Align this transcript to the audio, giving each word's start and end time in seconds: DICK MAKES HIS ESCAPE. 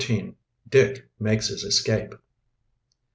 DICK 0.67 1.07
MAKES 1.19 1.49
HIS 1.49 1.63
ESCAPE. 1.63 2.15